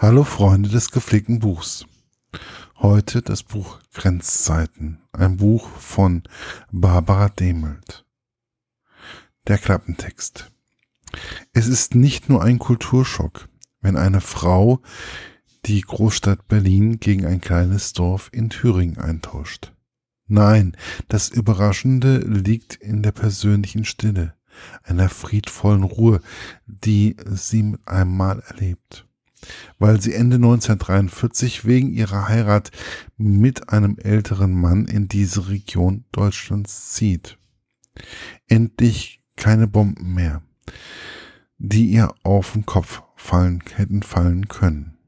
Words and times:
Hallo 0.00 0.22
Freunde 0.22 0.68
des 0.68 0.92
gepflegten 0.92 1.40
Buchs. 1.40 1.84
Heute 2.76 3.20
das 3.20 3.42
Buch 3.42 3.80
Grenzzeiten, 3.92 5.00
ein 5.10 5.38
Buch 5.38 5.68
von 5.70 6.22
Barbara 6.70 7.28
Demelt. 7.30 8.06
Der 9.48 9.58
Klappentext. 9.58 10.52
Es 11.52 11.66
ist 11.66 11.96
nicht 11.96 12.28
nur 12.28 12.44
ein 12.44 12.60
Kulturschock, 12.60 13.48
wenn 13.80 13.96
eine 13.96 14.20
Frau 14.20 14.80
die 15.64 15.80
Großstadt 15.80 16.46
Berlin 16.46 17.00
gegen 17.00 17.26
ein 17.26 17.40
kleines 17.40 17.92
Dorf 17.92 18.30
in 18.32 18.50
Thüringen 18.50 18.98
eintauscht. 18.98 19.72
Nein, 20.28 20.76
das 21.08 21.28
Überraschende 21.28 22.18
liegt 22.18 22.76
in 22.76 23.02
der 23.02 23.10
persönlichen 23.10 23.84
Stille, 23.84 24.36
einer 24.84 25.08
friedvollen 25.08 25.82
Ruhe, 25.82 26.20
die 26.66 27.16
sie 27.26 27.64
mit 27.64 27.88
einem 27.88 28.16
Mal 28.16 28.38
erlebt 28.46 29.07
weil 29.78 30.00
sie 30.00 30.14
Ende 30.14 30.36
1943 30.36 31.64
wegen 31.64 31.92
ihrer 31.92 32.28
Heirat 32.28 32.70
mit 33.16 33.68
einem 33.70 33.96
älteren 33.98 34.52
Mann 34.52 34.86
in 34.86 35.08
diese 35.08 35.48
Region 35.48 36.04
Deutschlands 36.12 36.92
zieht. 36.92 37.38
Endlich 38.46 39.22
keine 39.36 39.66
Bomben 39.68 40.14
mehr, 40.14 40.42
die 41.58 41.86
ihr 41.90 42.12
auf 42.22 42.52
den 42.52 42.66
Kopf 42.66 43.02
fallen 43.16 43.62
hätten 43.74 44.02
fallen 44.02 44.48
können. 44.48 44.98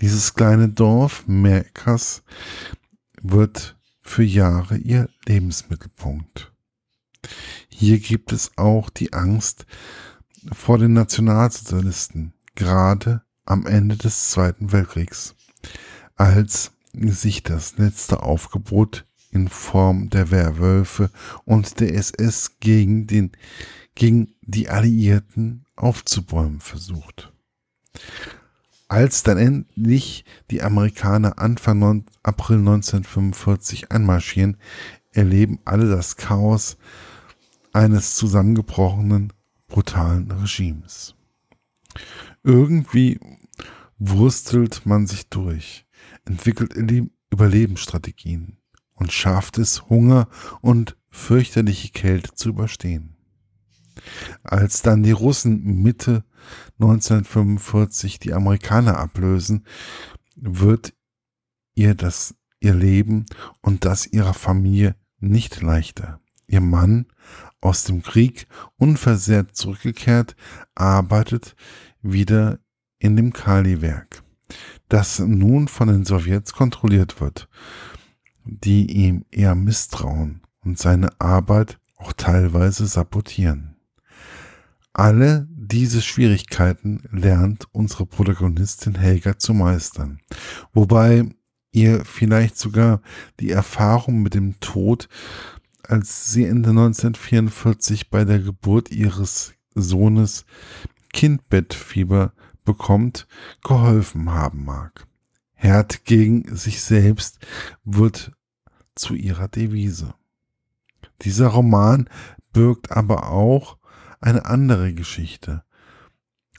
Dieses 0.00 0.34
kleine 0.34 0.68
Dorf 0.68 1.26
Merkas 1.26 2.22
wird 3.20 3.76
für 4.00 4.22
Jahre 4.22 4.76
ihr 4.76 5.08
Lebensmittelpunkt. 5.26 6.52
Hier 7.68 7.98
gibt 7.98 8.32
es 8.32 8.56
auch 8.56 8.90
die 8.90 9.12
Angst 9.12 9.66
vor 10.52 10.78
den 10.78 10.92
Nationalsozialisten, 10.92 12.32
gerade 12.58 13.22
am 13.44 13.66
Ende 13.66 13.96
des 13.96 14.30
Zweiten 14.30 14.72
Weltkriegs, 14.72 15.36
als 16.16 16.72
sich 16.92 17.44
das 17.44 17.78
letzte 17.78 18.22
Aufgebot 18.22 19.06
in 19.30 19.48
Form 19.48 20.10
der 20.10 20.32
Werwölfe 20.32 21.10
und 21.44 21.78
der 21.78 21.94
SS 21.94 22.58
gegen, 22.58 23.06
den, 23.06 23.30
gegen 23.94 24.34
die 24.42 24.68
Alliierten 24.68 25.66
aufzubäumen 25.76 26.60
versucht. 26.60 27.32
Als 28.88 29.22
dann 29.22 29.38
endlich 29.38 30.24
die 30.50 30.62
Amerikaner 30.62 31.38
Anfang 31.38 32.06
April 32.24 32.58
1945 32.58 33.92
einmarschieren, 33.92 34.56
erleben 35.12 35.60
alle 35.64 35.88
das 35.88 36.16
Chaos 36.16 36.76
eines 37.72 38.16
zusammengebrochenen, 38.16 39.32
brutalen 39.68 40.30
Regimes. 40.32 41.14
Irgendwie 42.48 43.20
wurstelt 43.98 44.86
man 44.86 45.06
sich 45.06 45.28
durch, 45.28 45.84
entwickelt 46.24 46.72
Überlebensstrategien 47.30 48.56
und 48.94 49.12
schafft 49.12 49.58
es, 49.58 49.90
Hunger 49.90 50.28
und 50.62 50.96
fürchterliche 51.10 51.90
Kälte 51.90 52.34
zu 52.34 52.48
überstehen. 52.48 53.18
Als 54.44 54.80
dann 54.80 55.02
die 55.02 55.10
Russen 55.10 55.82
Mitte 55.82 56.24
1945 56.80 58.18
die 58.18 58.32
Amerikaner 58.32 58.96
ablösen, 58.96 59.66
wird 60.34 60.94
ihr 61.74 61.94
das 61.94 62.34
ihr 62.60 62.74
Leben 62.74 63.26
und 63.60 63.84
das 63.84 64.06
ihrer 64.06 64.32
Familie 64.32 64.96
nicht 65.18 65.60
leichter. 65.60 66.18
Ihr 66.46 66.62
Mann, 66.62 67.08
aus 67.60 67.84
dem 67.84 68.02
Krieg 68.02 68.46
unversehrt 68.78 69.54
zurückgekehrt, 69.54 70.34
arbeitet 70.74 71.54
wieder 72.02 72.58
in 72.98 73.16
dem 73.16 73.32
Kali-Werk, 73.32 74.22
das 74.88 75.18
nun 75.18 75.68
von 75.68 75.88
den 75.88 76.04
Sowjets 76.04 76.52
kontrolliert 76.52 77.20
wird, 77.20 77.48
die 78.44 78.90
ihm 78.90 79.24
eher 79.30 79.54
misstrauen 79.54 80.42
und 80.60 80.78
seine 80.78 81.20
Arbeit 81.20 81.78
auch 81.96 82.12
teilweise 82.12 82.86
sabotieren. 82.86 83.76
Alle 84.92 85.46
diese 85.50 86.02
Schwierigkeiten 86.02 87.02
lernt 87.12 87.68
unsere 87.72 88.06
Protagonistin 88.06 88.96
Helga 88.96 89.38
zu 89.38 89.54
meistern, 89.54 90.20
wobei 90.72 91.28
ihr 91.70 92.04
vielleicht 92.04 92.58
sogar 92.58 93.02
die 93.38 93.50
Erfahrung 93.50 94.22
mit 94.22 94.34
dem 94.34 94.58
Tod, 94.60 95.08
als 95.82 96.32
sie 96.32 96.44
Ende 96.44 96.70
1944 96.70 98.10
bei 98.10 98.24
der 98.24 98.40
Geburt 98.40 98.90
ihres 98.90 99.54
Sohnes 99.74 100.44
Kindbettfieber 101.12 102.32
bekommt, 102.64 103.26
geholfen 103.64 104.30
haben 104.30 104.64
mag. 104.64 105.06
Herd 105.54 106.04
gegen 106.04 106.54
sich 106.54 106.82
selbst 106.82 107.38
wird 107.84 108.32
zu 108.94 109.14
ihrer 109.14 109.48
Devise. 109.48 110.14
Dieser 111.22 111.48
Roman 111.48 112.08
birgt 112.52 112.92
aber 112.92 113.30
auch 113.30 113.78
eine 114.20 114.46
andere 114.46 114.92
Geschichte, 114.92 115.64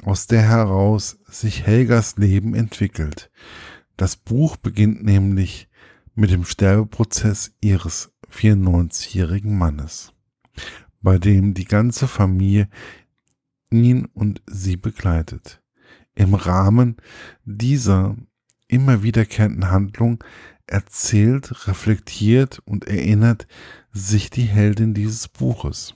aus 0.04 0.28
der 0.28 0.42
heraus 0.42 1.18
sich 1.28 1.66
Helgas 1.66 2.18
Leben 2.18 2.56
entwickelt. 2.56 3.32
Das 3.98 4.16
Buch 4.16 4.58
beginnt 4.58 5.04
nämlich 5.04 5.70
mit 6.16 6.32
dem 6.32 6.46
Sterbeprozess 6.46 7.56
ihres 7.62 8.12
94-jährigen 8.32 9.58
Mannes, 9.58 10.14
bei 11.02 11.18
dem 11.18 11.54
die 11.54 11.66
ganze 11.66 12.08
Familie 12.08 12.70
ihn 13.72 14.06
und 14.14 14.42
sie 14.46 14.78
begleitet. 14.78 15.62
Im 16.16 16.34
Rahmen 16.34 16.98
dieser 17.46 18.16
immer 18.68 19.04
wiederkehrenden 19.04 19.72
Handlung 19.72 20.24
erzählt, 20.68 21.68
reflektiert 21.68 22.60
und 22.60 22.86
erinnert 22.88 23.48
sich 23.92 24.30
die 24.30 24.44
Heldin 24.44 24.94
dieses 24.94 25.28
Buches. 25.28 25.96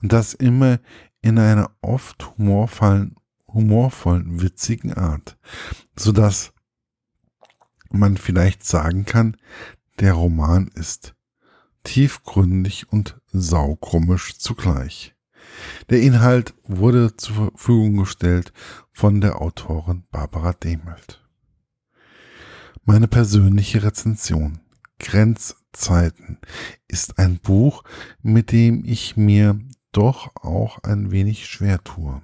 Und 0.00 0.12
das 0.12 0.34
immer 0.34 0.78
in 1.20 1.38
einer 1.38 1.70
oft 1.80 2.36
humorvollen, 2.36 3.16
humorvollen, 3.48 4.40
witzigen 4.40 4.94
Art, 4.94 5.36
so 5.96 6.12
dass 6.12 6.52
man 7.90 8.16
vielleicht 8.16 8.64
sagen 8.64 9.04
kann, 9.04 9.36
der 9.98 10.12
Roman 10.12 10.68
ist 10.68 11.14
tiefgründig 11.82 12.92
und 12.92 13.20
saukomisch 13.32 14.38
zugleich. 14.38 15.14
Der 15.90 16.00
Inhalt 16.00 16.54
wurde 16.64 17.16
zur 17.16 17.50
Verfügung 17.50 17.96
gestellt 17.96 18.52
von 18.92 19.20
der 19.20 19.40
Autorin 19.40 20.04
Barbara 20.10 20.52
Demelt. 20.52 21.24
Meine 22.84 23.08
persönliche 23.08 23.82
Rezension 23.82 24.60
Grenzzeiten 24.98 26.38
ist 26.88 27.18
ein 27.18 27.38
Buch, 27.38 27.84
mit 28.22 28.52
dem 28.52 28.84
ich 28.84 29.16
mir 29.16 29.58
doch 29.92 30.34
auch 30.36 30.82
ein 30.82 31.10
wenig 31.10 31.46
schwer 31.46 31.82
tue. 31.84 32.20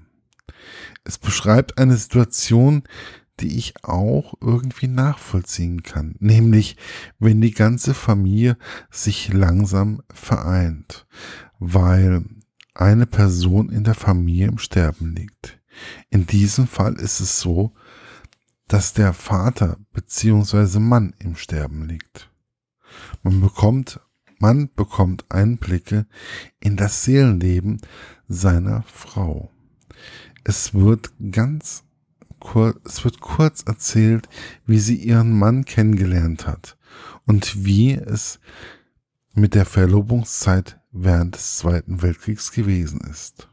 Es 1.04 1.18
beschreibt 1.18 1.78
eine 1.78 1.96
Situation, 1.96 2.84
die 3.40 3.58
ich 3.58 3.74
auch 3.82 4.34
irgendwie 4.40 4.86
nachvollziehen 4.86 5.82
kann, 5.82 6.14
nämlich 6.20 6.76
wenn 7.18 7.40
die 7.40 7.52
ganze 7.52 7.94
Familie 7.94 8.56
sich 8.90 9.32
langsam 9.32 10.02
vereint, 10.12 11.06
weil 11.58 12.24
eine 12.74 13.06
Person 13.06 13.70
in 13.70 13.84
der 13.84 13.94
Familie 13.94 14.48
im 14.48 14.58
Sterben 14.58 15.14
liegt. 15.14 15.60
In 16.10 16.26
diesem 16.26 16.66
Fall 16.66 16.94
ist 16.94 17.20
es 17.20 17.40
so, 17.40 17.72
dass 18.68 18.92
der 18.92 19.12
Vater 19.12 19.78
bzw. 19.92 20.78
Mann 20.78 21.14
im 21.18 21.36
Sterben 21.36 21.86
liegt. 21.86 22.30
Man 23.22 23.40
bekommt, 23.40 24.00
man 24.38 24.70
bekommt 24.74 25.24
Einblicke 25.30 26.06
in 26.60 26.76
das 26.76 27.04
Seelenleben 27.04 27.80
seiner 28.28 28.82
Frau. 28.84 29.50
Es 30.44 30.74
wird 30.74 31.12
ganz 31.30 31.84
kurz, 32.40 32.78
es 32.84 33.04
wird 33.04 33.20
kurz 33.20 33.62
erzählt, 33.62 34.28
wie 34.66 34.78
sie 34.78 34.96
ihren 34.96 35.32
Mann 35.32 35.64
kennengelernt 35.64 36.46
hat 36.46 36.76
und 37.26 37.64
wie 37.64 37.94
es 37.94 38.38
mit 39.34 39.54
der 39.54 39.64
Verlobungszeit 39.64 40.78
während 40.94 41.34
des 41.34 41.58
Zweiten 41.58 42.00
Weltkriegs 42.00 42.52
gewesen 42.52 43.00
ist. 43.00 43.48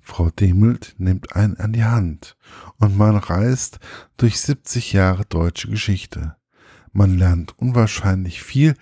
Frau 0.00 0.30
Demelt 0.30 0.94
nimmt 0.98 1.34
einen 1.36 1.56
an 1.56 1.72
die 1.72 1.84
Hand 1.84 2.36
und 2.78 2.96
man 2.96 3.16
reist 3.16 3.78
durch 4.16 4.40
70 4.40 4.92
Jahre 4.92 5.24
deutsche 5.24 5.68
Geschichte. 5.68 6.36
Man 6.92 7.16
lernt 7.16 7.58
unwahrscheinlich 7.58 8.42
viel 8.42 8.74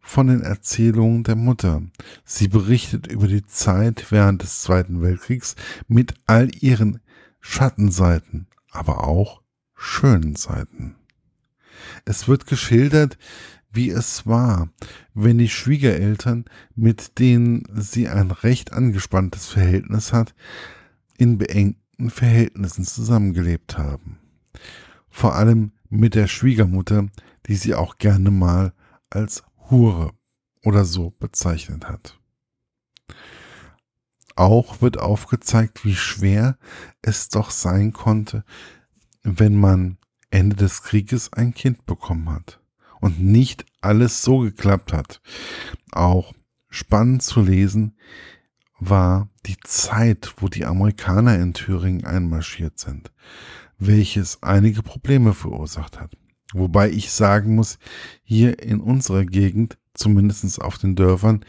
von 0.00 0.26
den 0.26 0.42
Erzählungen 0.42 1.22
der 1.22 1.36
Mutter. 1.36 1.82
Sie 2.24 2.48
berichtet 2.48 3.06
über 3.06 3.28
die 3.28 3.46
Zeit 3.46 4.10
während 4.10 4.42
des 4.42 4.62
Zweiten 4.62 5.00
Weltkriegs 5.00 5.54
mit 5.88 6.14
all 6.26 6.50
ihren 6.60 7.00
Schattenseiten, 7.40 8.48
aber 8.70 9.04
auch 9.06 9.42
schönen 9.74 10.36
Seiten. 10.36 10.96
Es 12.04 12.28
wird 12.28 12.46
geschildert, 12.46 13.16
wie 13.72 13.90
es 13.90 14.26
war, 14.26 14.68
wenn 15.14 15.38
die 15.38 15.48
Schwiegereltern, 15.48 16.44
mit 16.76 17.18
denen 17.18 17.64
sie 17.74 18.08
ein 18.08 18.30
recht 18.30 18.72
angespanntes 18.72 19.46
Verhältnis 19.48 20.12
hat, 20.12 20.34
in 21.16 21.38
beengten 21.38 22.10
Verhältnissen 22.10 22.84
zusammengelebt 22.84 23.78
haben. 23.78 24.18
vor 25.14 25.34
allem 25.34 25.72
mit 25.90 26.14
der 26.14 26.26
Schwiegermutter, 26.26 27.08
die 27.46 27.54
sie 27.54 27.74
auch 27.74 27.98
gerne 27.98 28.30
mal 28.30 28.72
als 29.10 29.42
Hure 29.68 30.12
oder 30.64 30.86
so 30.86 31.10
bezeichnet 31.10 31.86
hat. 31.86 32.18
Auch 34.34 34.80
wird 34.80 34.98
aufgezeigt, 34.98 35.84
wie 35.84 35.94
schwer 35.94 36.56
es 37.02 37.28
doch 37.28 37.50
sein 37.50 37.92
konnte, 37.92 38.42
wenn 39.22 39.54
man 39.54 39.98
Ende 40.30 40.56
des 40.56 40.82
Krieges 40.82 41.30
ein 41.34 41.52
Kind 41.52 41.84
bekommen 41.84 42.30
hat 42.30 42.61
und 43.02 43.20
nicht 43.20 43.66
alles 43.82 44.22
so 44.22 44.38
geklappt 44.38 44.94
hat. 44.94 45.20
Auch 45.90 46.32
spannend 46.70 47.22
zu 47.22 47.42
lesen 47.42 47.98
war 48.78 49.28
die 49.44 49.58
Zeit, 49.64 50.34
wo 50.38 50.48
die 50.48 50.64
Amerikaner 50.64 51.38
in 51.38 51.52
Thüringen 51.52 52.06
einmarschiert 52.06 52.78
sind, 52.78 53.12
welches 53.78 54.42
einige 54.42 54.82
Probleme 54.82 55.34
verursacht 55.34 56.00
hat. 56.00 56.16
Wobei 56.54 56.90
ich 56.90 57.10
sagen 57.10 57.56
muss, 57.56 57.78
hier 58.22 58.62
in 58.62 58.80
unserer 58.80 59.24
Gegend, 59.24 59.78
zumindest 59.94 60.62
auf 60.62 60.78
den 60.78 60.94
Dörfern, 60.94 61.44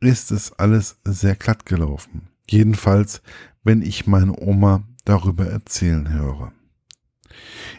ist 0.00 0.32
es 0.32 0.52
alles 0.52 0.98
sehr 1.04 1.36
glatt 1.36 1.66
gelaufen. 1.66 2.28
Jedenfalls, 2.48 3.22
wenn 3.62 3.82
ich 3.82 4.06
meine 4.06 4.38
Oma 4.40 4.82
darüber 5.04 5.46
erzählen 5.46 6.12
höre. 6.12 6.52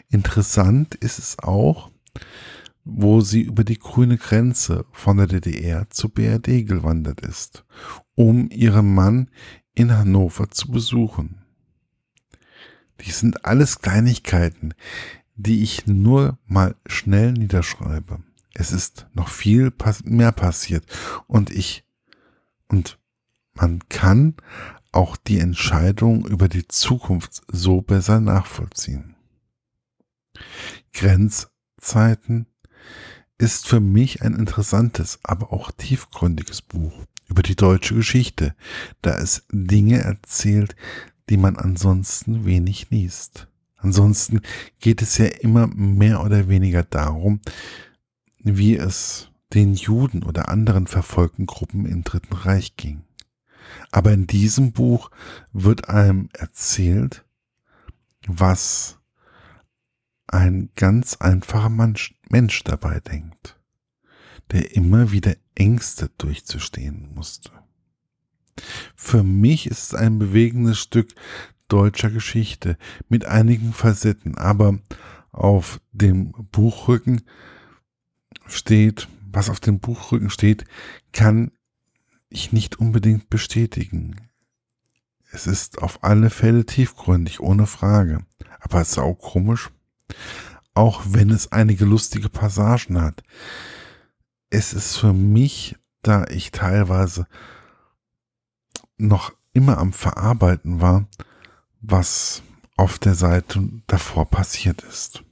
Interessant 0.08 0.94
ist 0.94 1.18
es 1.18 1.38
auch, 1.38 1.90
wo 2.84 3.20
sie 3.20 3.42
über 3.42 3.64
die 3.64 3.78
grüne 3.78 4.18
Grenze 4.18 4.84
von 4.92 5.16
der 5.16 5.26
DDR 5.26 5.88
zur 5.90 6.10
BRD 6.12 6.66
gewandert 6.66 7.20
ist, 7.22 7.64
um 8.14 8.50
ihren 8.50 8.94
Mann 8.94 9.30
in 9.74 9.96
Hannover 9.96 10.50
zu 10.50 10.70
besuchen. 10.70 11.42
Die 13.00 13.10
sind 13.10 13.44
alles 13.44 13.80
Kleinigkeiten, 13.80 14.74
die 15.34 15.62
ich 15.62 15.86
nur 15.86 16.38
mal 16.46 16.76
schnell 16.86 17.32
niederschreibe. 17.32 18.22
Es 18.52 18.70
ist 18.70 19.08
noch 19.14 19.28
viel 19.28 19.72
mehr 20.04 20.32
passiert 20.32 20.84
und 21.26 21.50
ich 21.50 21.84
und 22.68 22.98
man 23.54 23.80
kann 23.88 24.34
auch 24.92 25.16
die 25.16 25.40
Entscheidung 25.40 26.26
über 26.26 26.48
die 26.48 26.68
Zukunft 26.68 27.42
so 27.48 27.82
besser 27.82 28.20
nachvollziehen. 28.20 29.16
Grenzzeiten 30.92 32.46
ist 33.44 33.68
für 33.68 33.78
mich 33.78 34.22
ein 34.22 34.34
interessantes, 34.34 35.18
aber 35.22 35.52
auch 35.52 35.70
tiefgründiges 35.70 36.62
Buch 36.62 36.92
über 37.28 37.42
die 37.42 37.56
deutsche 37.56 37.94
Geschichte, 37.94 38.54
da 39.02 39.18
es 39.18 39.44
Dinge 39.52 40.00
erzählt, 40.00 40.74
die 41.28 41.36
man 41.36 41.56
ansonsten 41.56 42.46
wenig 42.46 42.88
liest. 42.88 43.48
Ansonsten 43.76 44.40
geht 44.80 45.02
es 45.02 45.18
ja 45.18 45.26
immer 45.26 45.66
mehr 45.66 46.24
oder 46.24 46.48
weniger 46.48 46.84
darum, 46.84 47.40
wie 48.38 48.76
es 48.76 49.28
den 49.52 49.74
Juden 49.74 50.22
oder 50.22 50.48
anderen 50.48 50.86
verfolgten 50.86 51.44
Gruppen 51.44 51.84
im 51.84 52.02
Dritten 52.02 52.32
Reich 52.32 52.76
ging. 52.76 53.02
Aber 53.90 54.12
in 54.12 54.26
diesem 54.26 54.72
Buch 54.72 55.10
wird 55.52 55.90
einem 55.90 56.30
erzählt, 56.32 57.26
was 58.26 58.98
ein 60.28 60.70
ganz 60.76 61.16
einfacher 61.16 61.68
Mensch 61.68 62.14
dabei 62.64 63.00
denkt, 63.00 63.58
der 64.50 64.74
immer 64.74 65.10
wieder 65.12 65.36
Ängste 65.54 66.10
durchzustehen 66.18 67.12
musste. 67.14 67.50
Für 68.94 69.22
mich 69.22 69.66
ist 69.66 69.82
es 69.82 69.94
ein 69.94 70.18
bewegendes 70.18 70.78
Stück 70.78 71.14
deutscher 71.68 72.10
Geschichte 72.10 72.76
mit 73.08 73.24
einigen 73.24 73.72
Facetten, 73.72 74.36
aber 74.36 74.78
auf 75.32 75.80
dem 75.92 76.32
Buchrücken 76.52 77.22
steht, 78.46 79.08
was 79.32 79.50
auf 79.50 79.60
dem 79.60 79.80
Buchrücken 79.80 80.30
steht, 80.30 80.64
kann 81.12 81.50
ich 82.28 82.52
nicht 82.52 82.78
unbedingt 82.78 83.30
bestätigen. 83.30 84.28
Es 85.32 85.48
ist 85.48 85.82
auf 85.82 86.04
alle 86.04 86.30
Fälle 86.30 86.64
tiefgründig, 86.64 87.40
ohne 87.40 87.66
Frage. 87.66 88.24
Aber 88.60 88.80
es 88.80 88.90
ist 88.90 88.98
auch 88.98 89.14
komisch, 89.14 89.70
auch 90.74 91.02
wenn 91.06 91.30
es 91.30 91.52
einige 91.52 91.84
lustige 91.84 92.28
Passagen 92.28 93.00
hat. 93.00 93.22
Es 94.50 94.72
ist 94.72 94.96
für 94.96 95.12
mich, 95.12 95.76
da 96.02 96.24
ich 96.26 96.50
teilweise 96.50 97.26
noch 98.98 99.32
immer 99.52 99.78
am 99.78 99.92
Verarbeiten 99.92 100.80
war, 100.80 101.06
was 101.80 102.42
auf 102.76 102.98
der 102.98 103.14
Seite 103.14 103.68
davor 103.86 104.26
passiert 104.26 104.82
ist. 104.82 105.22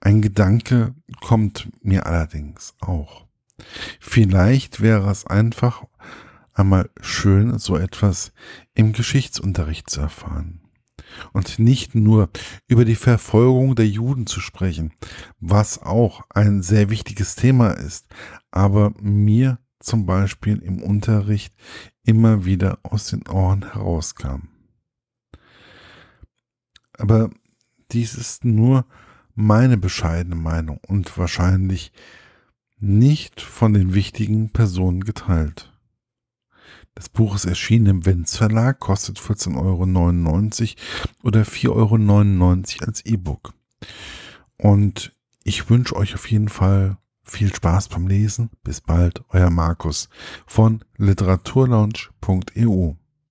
Ein 0.00 0.22
Gedanke 0.22 0.94
kommt 1.20 1.68
mir 1.82 2.06
allerdings 2.06 2.74
auch. 2.80 3.26
Vielleicht 4.00 4.80
wäre 4.80 5.10
es 5.10 5.26
einfach 5.26 5.84
einmal 6.52 6.90
schön, 7.00 7.58
so 7.58 7.76
etwas 7.76 8.32
im 8.74 8.92
Geschichtsunterricht 8.92 9.90
zu 9.90 10.00
erfahren 10.00 10.63
und 11.32 11.58
nicht 11.58 11.94
nur 11.94 12.30
über 12.68 12.84
die 12.84 12.96
Verfolgung 12.96 13.74
der 13.74 13.88
Juden 13.88 14.26
zu 14.26 14.40
sprechen, 14.40 14.92
was 15.40 15.80
auch 15.82 16.22
ein 16.30 16.62
sehr 16.62 16.90
wichtiges 16.90 17.36
Thema 17.36 17.70
ist, 17.70 18.06
aber 18.50 18.92
mir 19.00 19.58
zum 19.80 20.06
Beispiel 20.06 20.58
im 20.58 20.82
Unterricht 20.82 21.54
immer 22.04 22.44
wieder 22.44 22.78
aus 22.82 23.08
den 23.08 23.26
Ohren 23.28 23.72
herauskam. 23.72 24.48
Aber 26.96 27.30
dies 27.90 28.14
ist 28.14 28.44
nur 28.44 28.86
meine 29.34 29.76
bescheidene 29.76 30.36
Meinung 30.36 30.78
und 30.86 31.16
wahrscheinlich 31.18 31.92
nicht 32.78 33.40
von 33.40 33.72
den 33.72 33.94
wichtigen 33.94 34.50
Personen 34.50 35.04
geteilt. 35.04 35.73
Das 36.94 37.08
Buch 37.08 37.34
ist 37.34 37.44
erschienen 37.44 37.86
im 37.86 38.06
Wenz 38.06 38.36
Verlag, 38.36 38.78
kostet 38.78 39.18
14,99 39.18 39.56
Euro 39.58 39.84
oder 41.24 41.42
4,99 41.42 41.70
Euro 42.80 42.86
als 42.86 43.04
E-Book. 43.04 43.52
Und 44.56 45.12
ich 45.42 45.68
wünsche 45.68 45.96
euch 45.96 46.14
auf 46.14 46.30
jeden 46.30 46.48
Fall 46.48 46.96
viel 47.24 47.52
Spaß 47.54 47.88
beim 47.88 48.06
Lesen. 48.06 48.50
Bis 48.62 48.80
bald, 48.80 49.24
euer 49.30 49.50
Markus 49.50 50.08
von 50.46 50.84
literaturlaunch.eu. 50.96 52.94